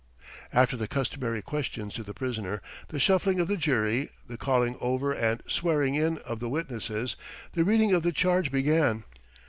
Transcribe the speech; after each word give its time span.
After 0.51 0.75
the 0.75 0.87
customary 0.87 1.43
questions 1.43 1.93
to 1.93 2.01
the 2.01 2.15
prisoner, 2.15 2.63
the 2.87 2.99
shuffling 2.99 3.39
of 3.39 3.47
the 3.47 3.55
jury, 3.55 4.09
the 4.27 4.35
calling 4.35 4.75
over 4.81 5.13
and 5.13 5.43
swearing 5.47 5.93
in 5.93 6.17
of 6.25 6.39
the 6.39 6.49
witnesses, 6.49 7.15
the 7.53 7.63
reading 7.63 7.91
of 7.93 8.01
the 8.01 8.11
charge 8.11 8.51
began. 8.51 9.03